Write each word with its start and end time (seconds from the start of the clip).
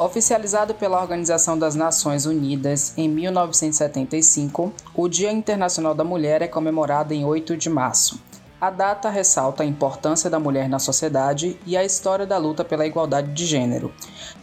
Oficializado 0.00 0.74
pela 0.74 0.98
Organização 0.98 1.58
das 1.58 1.74
Nações 1.74 2.24
Unidas 2.24 2.94
em 2.96 3.06
1975, 3.06 4.72
o 4.94 5.06
Dia 5.06 5.30
Internacional 5.30 5.94
da 5.94 6.02
Mulher 6.02 6.40
é 6.40 6.48
comemorado 6.48 7.12
em 7.12 7.22
8 7.22 7.54
de 7.54 7.68
março. 7.68 8.18
A 8.60 8.68
data 8.68 9.08
ressalta 9.08 9.62
a 9.62 9.66
importância 9.66 10.28
da 10.28 10.38
mulher 10.38 10.68
na 10.68 10.78
sociedade 10.78 11.58
e 11.64 11.78
a 11.78 11.82
história 11.82 12.26
da 12.26 12.36
luta 12.36 12.62
pela 12.62 12.86
igualdade 12.86 13.32
de 13.32 13.46
gênero. 13.46 13.90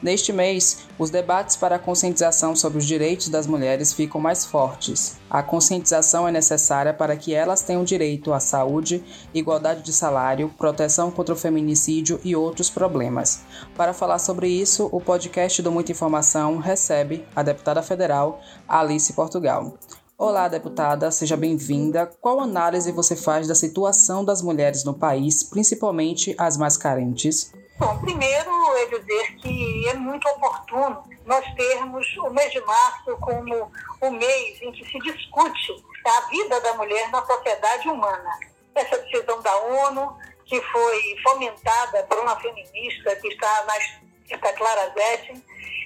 Neste 0.01 0.33
mês, 0.33 0.79
os 0.97 1.11
debates 1.11 1.55
para 1.55 1.75
a 1.75 1.79
conscientização 1.79 2.55
sobre 2.55 2.79
os 2.79 2.85
direitos 2.85 3.29
das 3.29 3.45
mulheres 3.45 3.93
ficam 3.93 4.19
mais 4.19 4.43
fortes. 4.43 5.17
A 5.29 5.43
conscientização 5.43 6.27
é 6.27 6.31
necessária 6.31 6.95
para 6.95 7.15
que 7.15 7.31
elas 7.31 7.61
tenham 7.61 7.83
direito 7.83 8.33
à 8.33 8.39
saúde, 8.39 9.03
igualdade 9.35 9.83
de 9.83 9.93
salário, 9.93 10.51
proteção 10.57 11.11
contra 11.11 11.35
o 11.35 11.37
feminicídio 11.37 12.19
e 12.23 12.35
outros 12.35 12.71
problemas. 12.71 13.41
Para 13.75 13.93
falar 13.93 14.17
sobre 14.17 14.49
isso, 14.49 14.89
o 14.91 14.99
podcast 14.99 15.61
do 15.61 15.71
Muita 15.71 15.91
Informação 15.91 16.57
recebe 16.57 17.23
a 17.35 17.43
deputada 17.43 17.83
federal 17.83 18.41
Alice 18.67 19.13
Portugal. 19.13 19.77
Olá, 20.19 20.47
deputada, 20.47 21.11
seja 21.11 21.37
bem-vinda. 21.37 22.07
Qual 22.19 22.39
análise 22.39 22.91
você 22.91 23.15
faz 23.15 23.47
da 23.47 23.53
situação 23.53 24.25
das 24.25 24.41
mulheres 24.41 24.83
no 24.83 24.97
país, 24.97 25.43
principalmente 25.43 26.35
as 26.39 26.57
mais 26.57 26.75
carentes? 26.75 27.53
Bom, 27.77 27.99
primeiro 27.99 28.49
é 28.77 28.85
dizer 28.87 29.35
que 29.35 29.87
é 29.87 29.93
muito 29.93 30.27
oportuno 30.29 31.03
nós 31.23 31.45
termos 31.53 32.03
o 32.17 32.31
mês 32.31 32.51
de 32.51 32.59
março 32.61 33.15
como 33.21 33.71
o 34.01 34.09
mês 34.09 34.59
em 34.59 34.71
que 34.71 34.83
se 34.85 34.97
discute 34.97 35.85
a 36.03 36.21
vida 36.31 36.61
da 36.61 36.73
mulher 36.73 37.11
na 37.11 37.23
sociedade 37.23 37.87
humana. 37.87 38.39
Essa 38.73 38.97
decisão 38.97 39.39
da 39.43 39.55
ONU, 39.55 40.17
que 40.47 40.59
foi 40.59 41.15
fomentada 41.21 42.01
por 42.09 42.17
uma 42.17 42.35
feminista 42.39 43.15
que 43.17 43.27
está 43.27 43.67
na 43.67 44.51
Clara 44.53 44.91
Zetkin, 44.95 45.43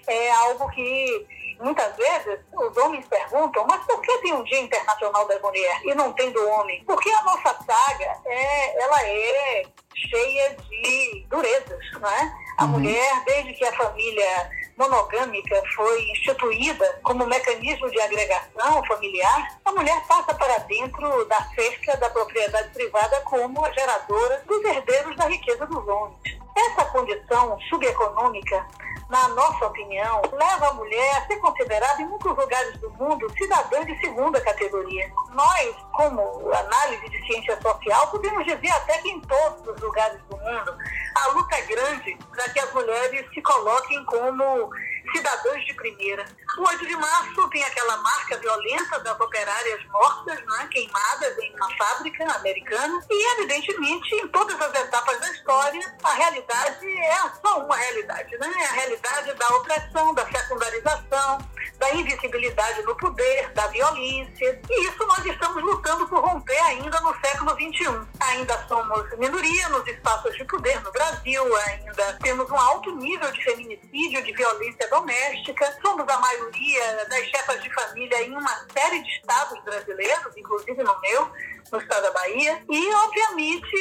é 0.08 0.32
algo 0.32 0.70
que 0.70 1.28
Muitas 1.62 1.96
vezes 1.96 2.40
os 2.54 2.76
homens 2.78 3.06
perguntam, 3.08 3.66
mas 3.70 3.86
por 3.86 4.02
que 4.02 4.18
tem 4.20 4.34
um 4.34 4.44
Dia 4.44 4.62
Internacional 4.62 5.28
da 5.28 5.40
Mulher 5.40 5.80
e 5.84 5.94
não 5.94 6.12
tem 6.12 6.32
do 6.32 6.50
homem? 6.50 6.84
Porque 6.86 7.10
a 7.10 7.24
nossa 7.24 7.56
saga 7.64 8.20
é, 8.26 8.84
ela 8.84 9.04
é 9.04 9.64
cheia 9.96 10.56
de 10.56 11.26
durezas, 11.30 11.80
não 12.00 12.10
é? 12.10 12.34
A 12.58 12.66
uhum. 12.66 12.72
mulher, 12.72 13.24
desde 13.26 13.54
que 13.54 13.64
a 13.64 13.74
família 13.74 14.50
monogâmica 14.78 15.62
foi 15.76 16.10
instituída 16.12 17.00
como 17.04 17.28
mecanismo 17.28 17.90
de 17.92 18.02
agregação 18.02 18.84
familiar, 18.86 19.60
a 19.64 19.72
mulher 19.72 20.02
passa 20.08 20.34
para 20.34 20.58
dentro 20.60 21.26
da 21.26 21.44
cerca 21.54 21.96
da 21.98 22.10
propriedade 22.10 22.70
privada 22.74 23.22
como 23.22 23.64
a 23.64 23.72
geradora 23.72 24.44
dos 24.48 24.64
herdeiros 24.66 25.16
da 25.16 25.28
riqueza 25.28 25.66
dos 25.68 25.88
homens. 25.88 26.42
Essa 26.58 26.86
condição 26.86 27.60
subeconômica 27.70 28.66
na 29.12 29.28
nossa 29.28 29.66
opinião, 29.66 30.22
leva 30.32 30.70
a 30.70 30.74
mulher 30.74 31.18
a 31.18 31.28
ser 31.28 31.36
considerada 31.36 32.02
em 32.02 32.08
muitos 32.08 32.34
lugares 32.34 32.78
do 32.78 32.90
mundo 32.92 33.30
cidadã 33.38 33.84
de 33.86 34.00
segunda 34.00 34.40
categoria. 34.40 35.12
Nós, 35.34 35.76
como 35.92 36.50
análise 36.54 37.10
de 37.10 37.26
ciência 37.26 37.60
social, 37.62 38.08
podemos 38.08 38.46
dizer 38.46 38.72
até 38.72 39.00
que 39.00 39.10
em 39.10 39.20
todos 39.20 39.68
os 39.68 39.82
lugares 39.82 40.18
do 40.30 40.38
mundo, 40.38 40.78
a 41.16 41.28
luta 41.34 41.56
é 41.58 41.62
grande 41.64 42.18
para 42.34 42.50
que 42.52 42.60
as 42.62 42.74
mulheres 42.74 43.30
se 43.34 43.42
coloquem 43.42 44.06
como 44.06 44.70
cidadãos 45.14 45.66
de 45.66 45.74
primeira. 45.74 46.26
O 46.58 46.68
8 46.68 46.86
de 46.86 46.96
março 46.96 47.50
tem 47.50 47.64
aquela 47.64 47.98
marca 47.98 48.38
violenta 48.38 49.00
das 49.00 49.20
operárias 49.20 49.86
mortas, 49.86 50.40
né, 50.46 50.68
queimadas 50.70 51.38
em 51.38 51.56
uma 51.56 51.78
fábrica 51.78 52.30
americana, 52.36 53.02
e 53.10 53.34
evidentemente 53.34 54.16
em 54.16 54.28
todas 54.28 54.60
as 54.60 54.74
etapas 54.74 55.20
da 55.20 55.32
história 55.32 55.96
a 56.04 56.14
realidade 56.14 56.88
é 56.88 57.18
só 57.42 57.60
uma 57.60 57.76
realidade, 57.76 58.38
né? 58.38 58.52
É 58.60 58.66
a 58.66 58.72
realidade 58.72 59.34
da 59.34 59.48
opressão, 59.56 60.14
da 60.14 60.26
secundarização, 60.26 61.38
da 61.82 61.96
invisibilidade 61.96 62.84
do 62.84 62.96
poder, 62.96 63.52
da 63.54 63.66
violência. 63.68 64.62
E 64.70 64.88
isso 64.88 65.04
nós 65.08 65.26
estamos 65.26 65.64
lutando 65.64 66.08
por 66.08 66.24
romper 66.24 66.60
ainda 66.60 67.02
no 67.02 67.12
século 67.20 67.52
XXI. 67.54 68.08
Ainda 68.20 68.66
somos 68.68 69.18
minoria 69.18 69.68
nos 69.70 69.86
espaços 69.88 70.38
de 70.38 70.46
poder 70.46 70.80
no 70.84 70.92
Brasil, 70.92 71.44
ainda 71.58 72.20
temos 72.22 72.50
um 72.52 72.56
alto 72.56 72.96
nível 72.98 73.32
de 73.32 73.44
feminicídio, 73.44 74.24
de 74.24 74.32
violência 74.32 74.88
doméstica, 74.90 75.76
somos 75.82 76.08
a 76.08 76.20
maioria 76.20 77.06
das 77.10 77.26
chefas 77.26 77.64
de 77.64 77.74
família 77.74 78.22
em 78.22 78.32
uma 78.32 78.68
série 78.72 79.02
de 79.02 79.10
estados 79.10 79.64
brasileiros, 79.64 80.38
inclusive 80.38 80.84
no 80.84 81.02
meu, 81.02 81.32
no 81.72 81.80
estado 81.80 82.04
da 82.04 82.12
Bahia. 82.12 82.64
E, 82.70 82.94
obviamente, 82.94 83.76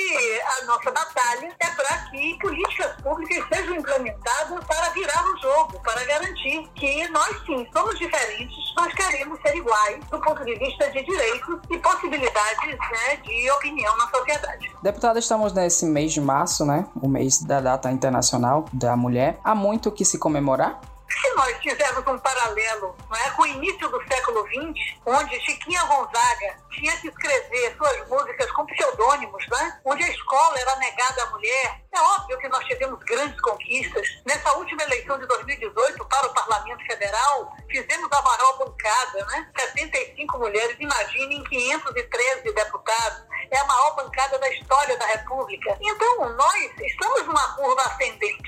a 0.58 0.64
nossa 0.64 0.90
batalha 0.90 1.54
é 1.58 1.66
para 1.70 1.98
que 2.10 2.38
políticas 2.40 3.02
públicas 3.02 3.44
sejam 3.52 3.76
implementadas 3.76 4.64
para 4.64 4.88
virar 4.90 5.24
o 5.24 5.36
jogo, 5.38 5.80
para 5.80 6.04
garantir 6.04 6.68
que 6.74 7.08
nós, 7.08 7.36
sim, 7.44 7.66
somos 7.72 7.98
diferentes, 7.98 8.56
nós 8.76 8.92
queremos 8.94 9.40
ser 9.42 9.56
iguais 9.56 10.04
do 10.10 10.20
ponto 10.20 10.44
de 10.44 10.54
vista 10.54 10.90
de 10.90 11.02
direitos 11.02 11.58
e 11.70 11.78
possibilidades 11.78 12.78
né, 12.92 13.16
de 13.16 13.50
opinião 13.50 13.96
na 13.96 14.08
sociedade. 14.08 14.70
Deputada, 14.82 15.18
estamos 15.18 15.52
nesse 15.52 15.84
mês 15.84 16.12
de 16.12 16.20
março, 16.20 16.64
né? 16.64 16.86
O 17.00 17.08
mês 17.08 17.42
da 17.42 17.60
data 17.60 17.90
internacional 17.90 18.66
da 18.72 18.96
mulher. 18.96 19.38
Há 19.44 19.54
muito 19.54 19.88
o 19.88 19.92
que 19.92 20.04
se 20.04 20.18
comemorar? 20.18 20.80
Se 21.10 21.34
nós 21.34 21.56
fizermos 21.58 22.06
um 22.06 22.18
paralelo 22.18 22.94
é, 23.16 23.30
com 23.30 23.42
o 23.42 23.46
início 23.46 23.88
do 23.88 24.02
século 24.06 24.46
XX, 24.46 25.00
onde 25.06 25.40
Chiquinha 25.40 25.82
Gonzaga 25.84 26.56
tinha 26.70 26.96
que 26.98 27.08
escrever 27.08 27.76
suas 27.76 28.08
músicas 28.08 28.50
com 28.52 28.66
pseudônimos, 28.66 29.46
né? 29.48 29.80
onde 29.84 30.04
a 30.04 30.08
escola 30.08 30.58
era 30.58 30.76
negada 30.76 31.22
à 31.24 31.30
mulher, 31.30 31.80
é 31.92 32.00
óbvio 32.00 32.38
que 32.38 32.48
nós 32.48 32.64
tivemos 32.66 33.02
grandes 33.04 33.40
conquistas. 33.40 34.06
Nessa 34.24 34.52
última 34.56 34.82
eleição 34.84 35.18
de 35.18 35.26
2018 35.26 36.04
para 36.04 36.26
o 36.28 36.34
Parlamento 36.34 36.84
Federal, 36.86 37.56
fizemos 37.68 38.08
a 38.12 38.22
maior 38.22 38.58
bancada, 38.58 39.26
né? 39.26 39.50
75 39.58 40.38
mulheres, 40.38 40.76
imaginem 40.78 41.42
513 41.44 42.52
deputados. 42.52 43.22
É 43.50 43.58
a 43.58 43.64
maior 43.64 43.96
bancada 43.96 44.38
da 44.38 44.48
história 44.50 44.96
da 44.96 45.06
República. 45.06 45.76
Então, 45.80 46.28
nós 46.36 46.70
estamos 46.80 47.26
numa 47.26 47.56
curva 47.56 47.82
ascendente. 47.82 48.39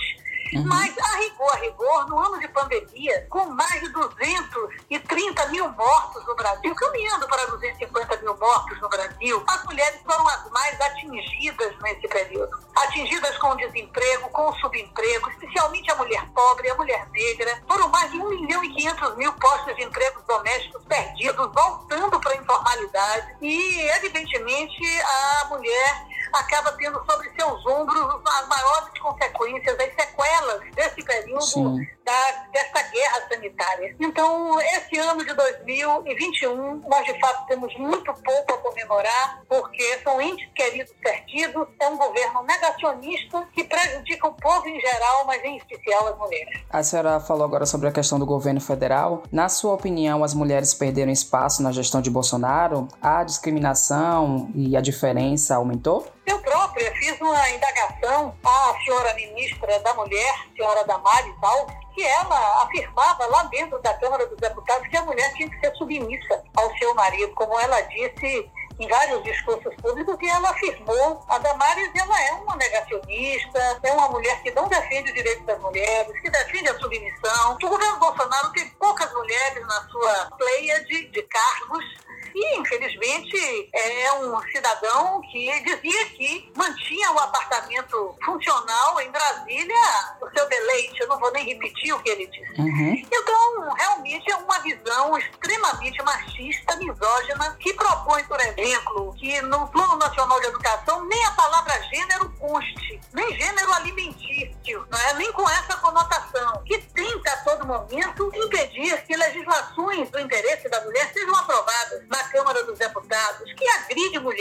Uhum. 0.54 0.64
Mas, 0.66 0.94
a 0.98 1.16
rigor, 1.16 1.52
a 1.52 1.56
rigor, 1.56 2.08
no 2.08 2.18
ano 2.18 2.38
de 2.38 2.48
pandemia, 2.48 3.26
com 3.30 3.46
mais 3.46 3.80
de 3.80 3.88
230 3.88 5.46
mil 5.48 5.68
mortos 5.70 6.26
no 6.26 6.34
Brasil, 6.36 6.74
caminhando 6.74 7.26
para 7.26 7.46
250 7.46 8.16
mil 8.18 8.36
mortos 8.36 8.80
no 8.80 8.88
Brasil, 8.88 9.42
as 9.46 9.64
mulheres 9.64 10.00
foram 10.04 10.28
as 10.28 10.50
mais 10.50 10.80
atingidas 10.80 11.74
nesse 11.82 12.06
período. 12.08 12.50
Atingidas 12.76 13.36
com 13.38 13.48
o 13.48 13.56
desemprego, 13.56 14.28
com 14.30 14.48
o 14.48 14.54
subemprego, 14.56 15.30
especialmente 15.30 15.90
a 15.90 15.96
mulher 15.96 16.24
pobre, 16.34 16.70
a 16.70 16.74
mulher 16.74 17.08
negra. 17.10 17.62
Foram 17.66 17.88
mais 17.88 18.10
de 18.10 18.18
1 18.18 18.28
milhão 18.28 18.64
e 18.64 18.74
500 18.74 19.16
mil 19.16 19.32
postos 19.34 19.74
de 19.76 19.84
empregos 19.84 20.22
domésticos 20.24 20.84
perdidos, 20.84 21.50
voltando 21.52 22.20
para 22.20 22.32
a 22.32 22.36
informalidade. 22.36 23.36
E, 23.40 23.80
evidentemente, 23.96 24.82
a 25.00 25.46
mulher 25.48 26.11
acaba 26.32 26.72
tendo 26.72 27.02
sobre 27.04 27.30
seus 27.30 27.66
ombros 27.66 28.20
as 28.26 28.48
maiores 28.48 28.98
consequências, 28.98 29.78
as 29.78 29.94
sequelas 29.94 30.60
desse 30.74 31.02
período 31.04 31.78
da, 32.04 32.46
dessa 32.52 32.82
guerra 32.90 33.28
sanitária. 33.28 33.96
Então, 34.00 34.60
esse 34.60 34.98
ano 34.98 35.24
de 35.24 35.34
2021, 35.34 36.82
nós 36.88 37.04
de 37.04 37.18
fato 37.20 37.46
temos 37.46 37.74
muito 37.76 38.12
pouco 38.12 38.54
a 38.54 38.58
comemorar, 38.58 39.42
porque 39.48 39.98
são 40.02 40.20
entes 40.20 40.48
queridos 40.54 40.92
perdidos, 41.00 41.66
é 41.80 41.88
um 41.88 41.96
governo 41.96 42.42
negacionista 42.42 43.46
que 43.52 43.64
prejudica 43.64 44.28
o 44.28 44.34
povo 44.34 44.68
em 44.68 44.80
geral, 44.80 45.24
mas 45.26 45.42
em 45.44 45.56
especial 45.56 46.08
as 46.08 46.18
mulheres. 46.18 46.60
A 46.70 46.82
senhora 46.82 47.20
falou 47.20 47.44
agora 47.44 47.66
sobre 47.66 47.88
a 47.88 47.92
questão 47.92 48.18
do 48.18 48.26
governo 48.26 48.60
federal. 48.60 49.22
Na 49.30 49.48
sua 49.48 49.74
opinião, 49.74 50.24
as 50.24 50.34
mulheres 50.34 50.74
perderam 50.74 51.12
espaço 51.12 51.62
na 51.62 51.72
gestão 51.72 52.00
de 52.00 52.10
Bolsonaro? 52.10 52.88
A 53.00 53.24
discriminação 53.24 54.50
e 54.54 54.76
a 54.76 54.80
diferença 54.80 55.56
aumentou? 55.56 56.06
Eu 56.26 56.41
própria 56.72 56.94
fiz 56.94 57.20
uma 57.20 57.50
indagação 57.50 58.34
à 58.44 58.74
senhora 58.82 59.14
ministra 59.14 59.78
da 59.80 59.94
Mulher, 59.94 60.34
senhora 60.56 60.84
Damares 60.84 61.34
Alves, 61.42 61.76
que 61.94 62.02
ela 62.02 62.62
afirmava 62.62 63.26
lá 63.26 63.42
dentro 63.44 63.78
da 63.82 63.92
Câmara 63.94 64.26
dos 64.26 64.38
Deputados 64.38 64.88
que 64.88 64.96
a 64.96 65.02
mulher 65.02 65.32
tinha 65.34 65.50
que 65.50 65.60
ser 65.60 65.74
submissa 65.76 66.42
ao 66.56 66.74
seu 66.78 66.94
marido, 66.94 67.32
como 67.34 67.58
ela 67.60 67.80
disse 67.82 68.50
em 68.80 68.88
vários 68.88 69.22
discursos 69.22 69.74
públicos 69.76 70.16
que 70.16 70.26
ela 70.26 70.48
afirmou. 70.48 71.22
A 71.28 71.38
Damares 71.38 71.90
ela 71.94 72.22
é 72.22 72.32
uma 72.32 72.56
negacionista, 72.56 73.80
é 73.82 73.92
uma 73.92 74.08
mulher 74.08 74.42
que 74.42 74.50
não 74.52 74.66
defende 74.66 75.10
o 75.10 75.14
direito 75.14 75.44
das 75.44 75.60
mulheres, 75.60 76.20
que 76.20 76.30
defende 76.30 76.70
a 76.70 76.78
submissão. 76.78 77.58
O 77.62 77.68
governo 77.68 77.98
Bolsonaro 77.98 78.50
tem 78.52 78.66
poucas 78.70 79.12
mulheres 79.12 79.66
na 79.66 79.88
sua 79.88 80.30
pleia 80.38 80.82
de, 80.86 81.08
de 81.10 81.22
cargos 81.24 81.84
e, 82.34 82.58
infelizmente, 82.58 83.70
é 83.72 84.12
um 84.14 84.40
cidadão 84.50 85.20
que 85.30 85.60
dizia 85.60 86.06
que 86.10 86.52
mantinha 86.56 87.12
o 87.12 87.18
apartamento 87.18 88.16
funcional 88.24 89.00
em 89.00 89.10
Brasília, 89.10 89.76
o 90.20 90.30
seu 90.30 90.48
deleite. 90.48 91.00
Eu 91.00 91.08
não 91.08 91.18
vou 91.18 91.32
nem 91.32 91.44
repetir 91.44 91.94
o 91.94 92.02
que 92.02 92.10
ele 92.10 92.26
disse. 92.26 92.60
Uhum. 92.60 93.02
Então, 93.10 93.74
realmente, 93.74 94.30
é 94.30 94.36
uma 94.36 94.58
visão 94.60 95.16
extremamente 95.18 96.02
machista, 96.02 96.76
misógina, 96.76 97.56
que 97.60 97.72
propõe, 97.74 98.24
por 98.24 98.40
exemplo, 98.40 99.14
que 99.18 99.40
no 99.42 99.68
Plano 99.68 99.96
Nacional 99.96 100.40
de 100.40 100.46
Educação 100.46 101.04
nem 101.04 101.24
a 101.26 101.32
palavra 101.32 101.80
gênero 101.82 102.30
custe, 102.38 103.00
nem 103.12 103.36
gênero 103.38 103.72
alimentício, 103.74 104.86
não 104.90 104.98
é? 104.98 105.14
nem 105.14 105.32
com 105.32 105.48
essa 105.48 105.76
conotação, 105.76 106.62
que 106.64 106.78
tenta 106.78 107.32
a 107.32 107.36
todo 107.44 107.66
momento 107.66 108.30
impedir 108.34 109.02
que 109.04 109.16
legislações 109.16 110.10
do 110.10 110.18
interesse 110.18 110.68
da 110.68 110.80
mulher 110.84 111.11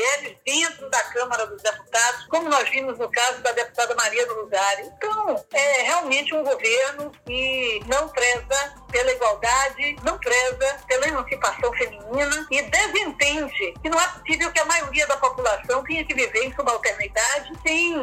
mulheres 0.02 0.36
dentro 0.46 0.90
da 0.90 1.04
Câmara 1.04 1.46
dos 1.46 1.62
Deputados, 1.62 2.26
como 2.28 2.50
nós 2.50 2.68
vimos 2.70 2.98
no 2.98 3.10
caso 3.10 3.42
da 3.42 3.52
deputada 3.52 3.94
Maria 3.96 4.26
do 4.26 4.42
Rosário. 4.42 4.92
Então, 4.98 5.46
é 5.54 5.84
realmente 5.84 6.34
um 6.34 6.44
governo 6.44 7.12
que 7.26 7.82
não 7.86 8.10
preza 8.10 8.76
pela 8.92 9.12
igualdade, 9.12 9.96
não 10.04 10.18
preza 10.18 10.80
pela 10.88 11.08
emancipação 11.08 11.72
feminina 11.74 12.48
e 12.50 12.62
desentende 12.64 13.74
que 13.82 13.90
não 13.90 14.00
é 14.00 14.08
possível 14.08 14.52
que 14.52 14.60
a 14.60 14.66
maioria 14.66 15.08
da 15.08 15.18
população 15.18 15.84
tenha 15.84 16.04
que 16.04 16.14
viver 16.14 16.46
em 16.46 16.54
subalternidade, 16.56 17.54
sem 17.62 17.96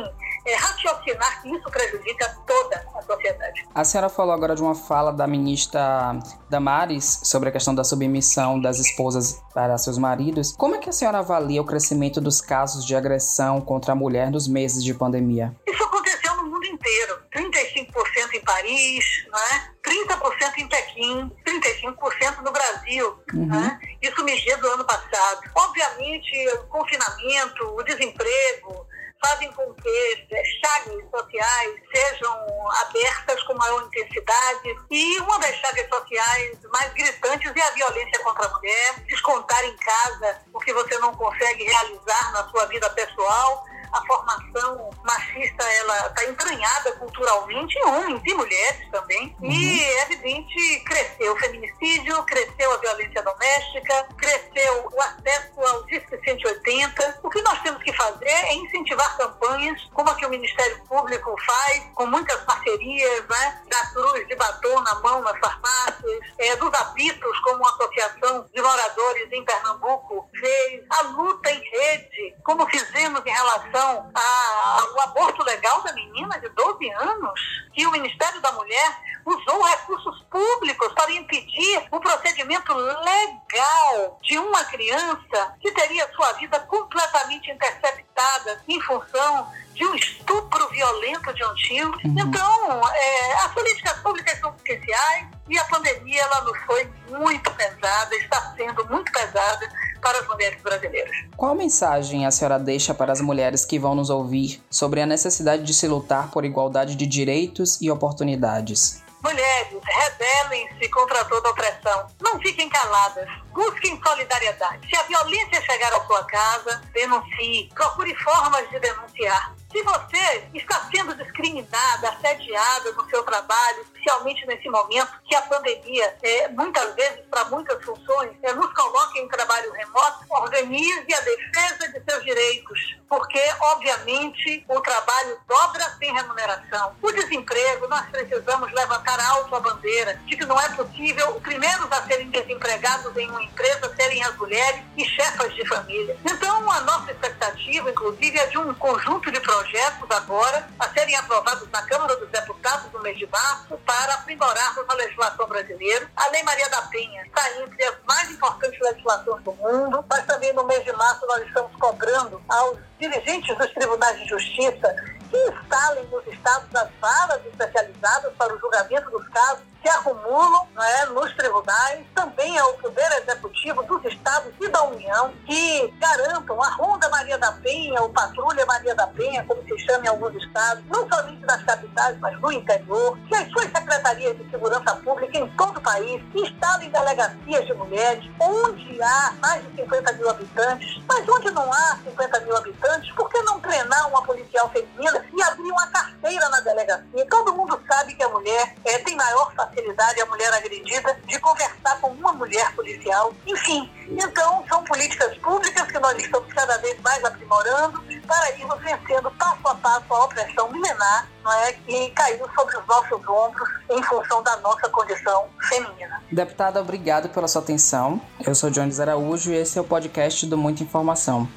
é, 0.48 0.54
raciocinar 0.56 1.42
que 1.42 1.50
isso 1.50 1.70
prejudica 1.70 2.36
toda 2.46 2.84
a 2.94 3.02
sociedade. 3.02 3.66
A 3.74 3.84
senhora 3.84 4.08
falou 4.08 4.32
agora 4.32 4.54
de 4.54 4.62
uma 4.62 4.74
fala 4.74 5.12
da 5.12 5.26
ministra 5.26 6.18
Damares 6.48 7.20
sobre 7.24 7.50
a 7.50 7.52
questão 7.52 7.74
da 7.74 7.84
submissão 7.84 8.60
das 8.60 8.78
esposas 8.78 9.42
para 9.52 9.76
seus 9.76 9.98
maridos. 9.98 10.54
Como 10.56 10.74
é 10.74 10.78
que 10.78 10.88
a 10.88 10.92
senhora 10.92 11.18
avalia 11.18 11.60
o 11.60 11.66
crescimento 11.66 12.20
dos 12.20 12.40
casos 12.40 12.84
de 12.84 12.96
agressão 12.96 13.60
contra 13.60 13.92
a 13.92 13.94
mulher 13.94 14.30
nos 14.30 14.48
meses 14.48 14.82
de 14.82 14.94
pandemia? 14.94 15.54
Isso 15.66 15.84
aconteceu 15.84 16.34
no 16.36 16.44
mundo 16.44 16.64
inteiro. 16.64 17.18
35% 17.34 18.34
em 18.34 18.40
Paris, 18.40 19.04
né? 19.30 19.70
30% 19.84 20.58
em 20.58 20.68
Pequim, 20.68 21.32
35% 21.46 22.42
no 22.42 22.52
Brasil. 22.52 23.18
Uhum. 23.34 23.46
Né? 23.46 23.78
Isso 24.02 24.24
medido 24.24 24.66
ano 24.68 24.84
passado. 24.84 25.40
Obviamente, 25.54 26.30
o 26.54 26.66
confinamento, 26.68 27.64
o 27.76 27.82
desemprego, 27.82 28.86
fazem 29.20 29.50
com 29.52 29.74
que 29.74 30.26
chagas 30.60 31.10
sociais 31.10 31.80
sejam 31.94 32.70
abertas 32.82 33.42
com 33.44 33.54
maior 33.54 33.82
intensidade. 33.82 34.76
E 34.90 35.18
uma 35.20 35.38
das 35.38 35.54
chagas 35.56 35.88
sociais 35.88 36.58
mais 36.72 36.92
gritantes 36.92 37.52
é 37.54 37.62
a 37.62 37.70
violência 37.70 38.22
contra 38.22 38.46
a 38.46 38.50
mulher, 38.50 38.94
descontar 39.06 39.64
em 39.64 39.76
casa 39.76 40.42
o 40.52 40.58
que 40.60 40.72
você 40.72 40.98
não 40.98 41.14
consegue 41.14 41.64
realizar 41.64 42.32
na 42.32 42.48
sua 42.48 42.66
vida 42.66 42.88
pessoal 42.90 43.67
a 43.92 44.06
formação 44.06 44.90
machista 45.04 45.64
ela 45.64 46.06
está 46.08 46.24
entranhada 46.24 46.92
culturalmente 46.92 47.78
em 47.78 47.84
homens 47.86 48.22
e 48.24 48.34
mulheres 48.34 48.90
também. 48.90 49.34
Uhum. 49.40 49.50
E 49.50 49.82
é 49.82 50.02
evidente 50.02 50.80
cresceu 50.84 51.32
o 51.32 51.38
feminicídio, 51.38 52.22
cresceu 52.24 52.72
a 52.72 52.76
violência 52.78 53.22
doméstica, 53.22 54.08
cresceu 54.16 54.88
o 54.92 55.00
acesso 55.00 55.60
ao 55.60 55.84
Disque 55.84 56.18
180. 56.24 57.20
O 57.22 57.30
que 57.30 57.42
nós 57.42 57.60
temos 57.62 57.82
que 57.82 57.92
fazer 57.92 58.28
é 58.28 58.54
incentivar 58.54 59.16
campanhas 59.16 59.82
como 59.92 60.10
a 60.10 60.14
que 60.14 60.26
o 60.26 60.30
Ministério 60.30 60.80
Público 60.84 61.34
faz, 61.44 61.84
com 61.94 62.06
muitas 62.06 62.40
parcerias, 62.42 63.24
né? 63.28 63.62
da 63.68 63.86
Cruz 63.86 64.26
de 64.26 64.34
Batom 64.34 64.80
na 64.80 64.94
mão 65.00 65.22
nas 65.22 65.38
farmácias, 65.38 66.20
é, 66.38 66.56
dos 66.56 66.72
apitos, 66.74 67.38
como 67.40 67.66
a 67.66 67.70
Associação 67.70 68.46
de 68.52 68.62
Moradores 68.62 69.32
em 69.32 69.44
Pernambuco 69.44 70.28
fez, 70.38 70.84
a 70.90 71.02
luta 71.08 71.50
em 71.50 71.62
rede, 71.62 72.34
como 72.44 72.68
fizemos 72.68 73.22
em 73.24 73.30
relação 73.30 73.77
relação 73.78 74.10
ao 74.14 75.00
aborto 75.02 75.44
legal 75.44 75.82
da 75.82 75.92
menina 75.92 76.38
de 76.40 76.48
12 76.48 76.90
anos, 76.90 77.40
que 77.72 77.86
o 77.86 77.92
Ministério 77.92 78.40
da 78.40 78.52
Mulher 78.52 78.98
usou 79.24 79.62
recursos 79.62 80.22
públicos 80.30 80.92
para 80.94 81.12
impedir 81.12 81.86
o 81.90 82.00
procedimento 82.00 82.74
legal 82.74 84.18
de 84.22 84.38
uma 84.38 84.64
criança 84.64 85.54
que 85.60 85.70
teria 85.72 86.10
sua 86.14 86.32
vida 86.32 86.58
completamente 86.60 87.50
interceptada 87.50 88.62
em 88.66 88.80
função 88.80 89.52
de 89.74 89.86
um 89.86 89.94
estupro 89.94 90.68
violento 90.70 91.32
de 91.34 91.44
um 91.44 91.54
tio. 91.54 91.88
Uhum. 91.88 92.14
Então, 92.18 92.82
é, 92.92 93.34
as 93.44 93.52
políticas 93.52 93.98
públicas 94.00 94.38
são 94.40 94.54
essenciais 94.64 95.28
e 95.48 95.58
a 95.58 95.64
pandemia 95.66 96.22
ela 96.22 96.40
nos 96.42 96.58
foi 96.64 96.90
muito 97.10 97.50
pesada, 97.52 98.14
está 98.16 98.54
sendo 98.56 98.84
muito 98.88 99.12
pesada 99.12 99.68
para 100.00 100.18
as 100.20 100.28
mulheres 100.28 100.60
brasileiras. 100.62 101.16
Qual 101.36 101.54
mensagem 101.54 102.26
a 102.26 102.30
senhora 102.30 102.58
deixa 102.58 102.94
para 102.94 103.12
as 103.12 103.20
mulheres 103.20 103.64
que 103.64 103.78
vão 103.78 103.94
nos 103.94 104.10
ouvir 104.10 104.62
sobre 104.70 105.00
a 105.00 105.06
necessidade 105.06 105.62
de 105.62 105.74
se 105.74 105.86
lutar 105.86 106.30
por 106.30 106.44
igualdade 106.44 106.94
de 106.94 107.06
direitos 107.06 107.80
e 107.80 107.90
oportunidades? 107.90 109.02
Mulheres, 109.22 109.82
rebelem-se 109.84 110.88
contra 110.90 111.24
toda 111.24 111.50
opressão. 111.50 112.06
Não 112.20 112.38
fiquem 112.38 112.68
caladas. 112.68 113.28
Busquem 113.52 114.00
solidariedade. 114.00 114.88
Se 114.88 114.96
a 114.96 115.02
violência 115.02 115.60
chegar 115.62 115.92
à 115.92 116.06
sua 116.06 116.24
casa, 116.24 116.80
denuncie. 116.92 117.68
Procure 117.74 118.14
formas 118.14 118.68
de 118.70 118.78
denunciar. 118.78 119.54
Se 119.72 119.82
você 119.82 120.48
está 120.54 120.88
sendo 120.94 121.14
discriminada, 121.16 122.08
assediada 122.10 122.92
no 122.92 123.10
seu 123.10 123.22
trabalho, 123.24 123.82
especialmente 123.82 124.46
nesse 124.46 124.68
momento 124.68 125.10
que 125.28 125.34
a 125.34 125.42
pandemia, 125.42 126.16
é, 126.22 126.48
muitas 126.48 126.94
vezes, 126.94 127.20
para 127.28 127.44
muitas 127.46 127.84
funções, 127.84 128.32
é, 128.42 128.52
nos 128.54 128.72
coloca 128.72 129.18
em 129.18 129.28
trabalho 129.28 129.72
remoto, 129.98 130.26
organize 130.30 131.14
a 131.14 131.20
defesa 131.20 131.88
de 131.88 132.02
seus 132.08 132.24
direitos, 132.24 132.87
porque, 133.08 133.40
obviamente, 133.60 134.64
o 134.68 134.80
trabalho 134.80 135.38
dobra 135.48 135.84
sem 135.98 136.12
remuneração. 136.12 136.94
O 137.02 137.12
desemprego, 137.12 137.88
nós 137.88 138.06
precisamos 138.06 138.72
levantar 138.72 139.18
alto 139.20 139.54
a 139.54 139.60
bandeira 139.60 140.14
de 140.26 140.36
que 140.36 140.44
não 140.44 140.60
é 140.60 140.68
possível 140.70 141.36
os 141.36 141.42
primeiros 141.42 141.90
a 141.90 142.02
serem 142.06 142.30
desempregados 142.30 143.16
em 143.16 143.28
uma 143.28 143.42
empresa 143.42 143.94
serem 143.96 144.22
as 144.22 144.36
mulheres 144.36 144.82
e 144.96 145.04
chefas 145.04 145.54
de 145.54 145.66
família. 145.66 146.16
Então, 146.24 146.70
a 146.70 146.80
nossa 146.80 147.10
expectativa, 147.10 147.90
inclusive, 147.90 148.38
é 148.38 148.46
de 148.46 148.58
um 148.58 148.72
conjunto 148.74 149.30
de 149.30 149.40
projetos 149.40 150.10
agora 150.10 150.68
a 150.78 150.88
serem 150.90 151.16
aprovados 151.16 151.68
na 151.70 151.82
Câmara 151.82 152.16
dos 152.16 152.28
Deputados 152.28 152.92
no 152.92 153.00
mês 153.00 153.18
de 153.18 153.26
março 153.26 153.76
para 153.78 154.14
aprimorarmos 154.14 154.84
a 154.88 154.94
legislação 154.94 155.46
brasileira. 155.46 156.10
A 156.16 156.28
Lei 156.28 156.42
Maria 156.42 156.68
da 156.68 156.82
Penha 156.82 157.22
está 157.22 157.42
entre 157.60 157.84
as 157.84 157.96
mais 158.06 158.30
importantes 158.30 158.78
legislações 158.80 159.42
do 159.42 159.52
mundo, 159.52 160.04
mas 160.08 160.26
também 160.26 160.52
no 160.52 160.64
mês 160.64 160.84
de 160.84 160.92
março 160.92 161.26
nós 161.26 161.42
estamos 161.46 161.74
cobrando 161.76 162.40
aos 162.48 162.78
dirigentes 162.98 163.56
dos 163.56 163.70
tribunais 163.72 164.18
de 164.18 164.28
justiça 164.28 164.94
que 165.30 165.36
instalem 165.36 166.04
nos 166.06 166.26
estados 166.26 166.74
as 166.74 166.90
varas 167.00 167.44
especializadas 167.46 168.32
para 168.36 168.54
o 168.54 168.58
julgamento 168.58 169.10
dos 169.10 169.28
casos 169.28 169.64
que 169.82 169.88
acumulam 169.88 170.66
né, 170.74 171.06
nos 171.06 171.32
tribunais, 171.34 172.04
também 172.14 172.58
ao 172.58 172.74
Poder 172.74 173.10
Executivo 173.22 173.82
dos 173.84 174.04
Estados 174.04 174.52
e 174.60 174.68
da 174.68 174.82
União, 174.84 175.32
que 175.46 175.94
garantam 175.98 176.62
a 176.62 176.68
Ronda 176.70 177.08
Maria 177.08 177.38
da 177.38 177.52
Penha, 177.52 178.00
ou 178.02 178.10
Patrulha 178.10 178.64
Maria 178.66 178.94
da 178.94 179.06
Penha, 179.08 179.44
como 179.44 179.62
se 179.62 179.78
chama 179.86 180.04
em 180.04 180.08
alguns 180.08 180.34
estados, 180.42 180.84
não 180.88 181.08
somente 181.08 181.44
nas 181.44 181.62
capitais, 181.64 182.18
mas 182.20 182.40
no 182.40 182.52
interior, 182.52 183.18
que 183.28 183.34
as 183.34 183.50
suas 183.50 183.66
secretarias 183.66 184.36
de 184.36 184.50
segurança 184.50 184.96
pública 184.96 185.38
em 185.38 185.48
todo 185.56 185.78
o 185.78 185.80
país 185.80 186.22
instalem 186.34 186.90
delegacias 186.90 187.66
de 187.66 187.74
mulheres, 187.74 188.24
onde 188.40 189.02
há 189.02 189.34
mais 189.40 189.62
de 189.64 189.76
50 189.76 190.12
mil 190.12 190.28
habitantes, 190.30 191.02
mas 191.06 191.28
onde 191.28 191.50
não 191.50 191.72
há 191.72 191.98
50 192.04 192.40
mil 192.40 192.56
habitantes, 192.56 193.10
por 193.12 193.28
que 193.28 193.40
não 193.42 193.60
treinar 193.60 194.08
uma 194.08 194.22
policial 194.22 194.68
feminina 194.70 195.24
e 195.32 195.42
abrir 195.42 195.70
uma 195.70 195.86
carteira 195.88 196.48
na 196.48 196.60
delegacia? 196.60 197.26
Todo 197.28 197.54
mundo 197.54 197.80
sabe 197.90 198.14
que 198.14 198.22
a 198.22 198.28
mulher 198.28 198.74
é, 198.84 198.98
tem 198.98 199.16
maior 199.16 199.52
facilidade, 199.68 200.20
a 200.20 200.26
mulher 200.26 200.52
agredida, 200.52 201.16
de 201.26 201.38
conversar 201.38 202.00
com 202.00 202.08
uma 202.08 202.32
mulher 202.32 202.74
policial. 202.74 203.32
Enfim, 203.46 203.90
então 204.08 204.64
são 204.68 204.82
políticas 204.84 205.36
públicas 205.38 205.90
que 205.90 205.98
nós 205.98 206.16
estamos 206.18 206.52
cada 206.52 206.76
vez 206.78 206.98
mais 207.00 207.22
aprimorando 207.24 208.02
para 208.26 208.52
irmos 208.56 208.78
vencendo 208.80 209.30
passo 209.32 209.68
a 209.68 209.74
passo 209.76 210.14
a 210.14 210.24
opressão 210.24 210.70
milenar 210.70 211.28
não 211.48 211.52
é, 211.52 211.72
que 211.72 212.10
caiu 212.10 212.46
sobre 212.54 212.76
os 212.76 212.86
nossos 212.86 213.26
ombros 213.26 213.68
em 213.90 214.02
função 214.02 214.42
da 214.42 214.56
nossa 214.58 214.88
condição 214.90 215.46
feminina. 215.68 216.22
Deputada, 216.30 216.80
obrigado 216.80 217.30
pela 217.30 217.48
sua 217.48 217.62
atenção. 217.62 218.20
Eu 218.44 218.54
sou 218.54 218.70
Jones 218.70 219.00
Araújo 219.00 219.50
e 219.50 219.56
esse 219.56 219.78
é 219.78 219.80
o 219.80 219.84
podcast 219.84 220.44
do 220.44 220.58
Muita 220.58 220.82
Informação. 220.82 221.48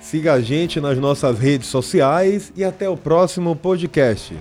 Siga 0.00 0.34
a 0.34 0.40
gente 0.40 0.80
nas 0.80 0.98
nossas 0.98 1.38
redes 1.38 1.68
sociais 1.68 2.52
e 2.56 2.64
até 2.64 2.88
o 2.88 2.96
próximo 2.96 3.54
podcast. 3.54 4.36